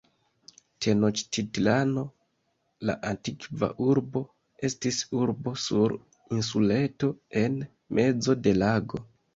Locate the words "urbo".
3.89-4.25, 5.21-5.57